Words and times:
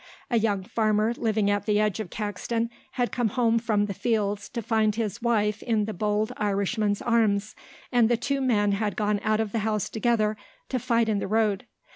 A 0.31 0.39
young 0.39 0.63
farmer 0.63 1.13
living 1.15 1.51
at 1.51 1.67
the 1.67 1.79
edge 1.79 1.99
of 1.99 2.09
Caxton 2.09 2.71
had 2.93 3.11
come 3.11 3.27
home 3.27 3.59
from 3.59 3.85
the 3.85 3.93
fields 3.93 4.49
to 4.49 4.63
find 4.63 4.95
his 4.95 5.21
wife 5.21 5.61
in 5.61 5.85
the 5.85 5.93
bold 5.93 6.33
Irishman's 6.37 7.03
arms 7.03 7.55
and 7.91 8.09
the 8.09 8.17
two 8.17 8.41
men 8.41 8.71
had 8.71 8.95
gone 8.95 9.19
out 9.23 9.39
of 9.39 9.51
the 9.51 9.59
house 9.59 9.89
together 9.89 10.37
to 10.69 10.79
fight 10.79 11.07
in 11.07 11.19
the 11.19 11.27
road. 11.27 11.67